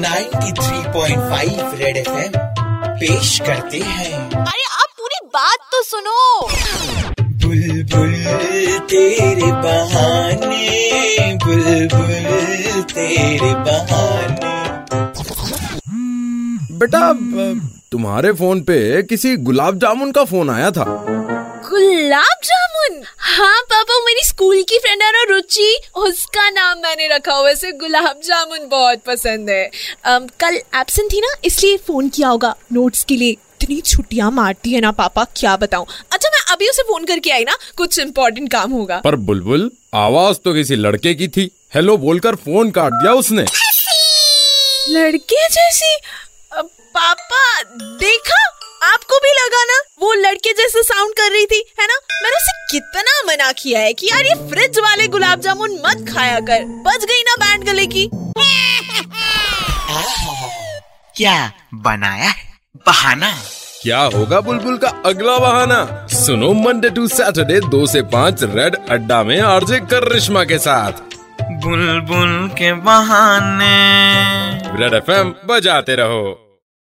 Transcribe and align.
93.5 0.00 1.74
red 1.74 1.96
FM 1.96 2.32
पेश 3.00 3.38
करते 3.46 3.78
हैं। 3.78 4.12
अरे 4.30 4.64
आप 4.72 4.90
पूरी 4.98 5.18
बात 5.26 5.58
तो 5.72 5.82
सुनो। 5.82 6.22
बुलबुल 7.42 8.14
तेरे 8.90 9.50
बहाने 9.62 10.66
बुलबुल 11.44 12.82
तेरे 12.92 13.52
बहाने। 13.66 14.54
बेटा 16.78 17.02
तुम्हारे 17.92 18.32
फ़ोन 18.32 18.60
पे 18.60 19.02
किसी 19.02 19.36
गुलाब 19.36 19.78
जामुन 19.78 20.12
का 20.12 20.24
फ़ोन 20.24 20.50
आया 20.50 20.70
था। 20.70 20.84
गुलाब 21.68 22.38
जामुन? 22.44 22.71
हाँ 23.18 23.60
पापा 23.62 23.98
मेरी 24.04 24.20
स्कूल 24.24 24.62
की 24.62 24.78
फ्रेंड 24.78 25.02
है 25.02 25.10
ना 25.12 25.22
रुचि। 25.28 25.80
उसका 25.96 26.48
नाम 26.50 26.78
मैंने 26.78 27.06
रखा 27.08 27.34
हुआ 27.34 27.46
वैसे 27.46 27.72
गुलाब 27.72 28.20
जामुन 28.24 28.68
बहुत 28.68 29.02
पसंद 29.06 29.50
है। 29.50 29.70
um, 30.08 30.30
कल 30.40 30.60
एब्सेंट 30.74 31.12
थी 31.12 31.20
ना 31.20 31.34
इसलिए 31.44 31.76
फ़ोन 31.76 32.08
किया 32.08 32.28
होगा 32.28 32.54
नोट्स 32.72 33.04
के 33.04 33.16
लिए। 33.16 33.30
इतनी 33.30 33.80
छुट्टियाँ 33.80 34.30
मारती 34.30 34.72
है 34.72 34.80
ना 34.80 34.90
पापा 34.90 35.24
क्या 35.36 35.56
बताऊँ? 35.56 35.86
अच्छा 36.12 36.28
मैं 36.28 36.40
अभी 36.52 36.68
उसे 36.68 36.82
फ़ोन 36.82 37.04
करके 37.04 37.30
आई 37.30 37.44
ना 37.44 37.56
कुछ 37.76 37.98
इम्पोर्टेंट 37.98 38.50
काम 38.52 38.70
होगा। 38.70 39.00
पर 39.04 39.16
बुलबुल 39.16 39.70
आवाज़ 39.94 40.36
तो 40.36 40.54
किसी 40.54 40.76
लड़के 40.76 41.14
की 41.14 41.28
थी। 41.28 41.50
हेलो 41.74 41.96
बोलकर 41.96 42.34
फ़ोन 42.36 42.70
काट 42.70 42.92
दिया 42.92 43.12
उसने। 43.12 43.44
लड़के 44.88 45.48
जैसी? 45.48 45.96
पापा 46.54 47.62
देखा? 47.98 48.42
आपको 48.84 49.18
भी 49.18 49.30
लगा 49.30 49.64
ना? 49.64 49.82
वो 50.00 50.12
लड़के 50.12 50.52
जैसे 50.52 50.82
साउंड 50.82 51.14
कर 51.14 51.30
रही 51.32 51.46
थी 51.46 51.64
है 51.80 51.86
ना? 51.86 51.98
कितना 52.72 53.26
मना 53.26 53.52
किया 53.52 53.80
है 53.80 53.92
कि 53.92 54.06
यार 54.06 54.24
ये 54.24 54.34
फ्रिज 54.34 54.78
वाले 54.78 55.08
गुलाब 55.08 55.40
जामुन 55.40 55.72
मत 55.72 56.14
खाया 56.14 56.40
कर। 56.40 56.64
बच 56.64 57.04
गई 57.04 57.22
ना 57.22 57.34
बैंड 57.34 57.64
गले 57.64 57.86
की। 57.86 58.10
क्या 61.16 61.52
बनाया 61.74 62.12
है? 62.12 62.34
बहाना। 62.86 63.34
क्या 63.82 63.98
होगा 63.98 64.40
बुलबुल 64.40 64.76
का 64.76 64.88
अगला 64.88 65.38
बहाना? 65.38 66.06
सुनो 66.12 66.52
मंडे 66.52 66.90
टू 66.90 67.08
सैटरडे 67.08 67.60
दो 67.60 67.86
से 67.86 68.02
पाँच 68.02 68.42
रेड 68.42 68.76
अड्डा 68.90 69.22
में 69.22 69.40
आरजे 69.40 69.80
करिश्मा 69.80 70.44
के 70.44 70.58
साथ। 70.58 70.92
बुलबुल 71.42 72.48
के 72.48 72.72
बहाने। 72.72 74.80
रेड 74.80 74.94
एफएम 74.94 75.34
बजाते 75.46 75.94
रहो। 75.94 76.48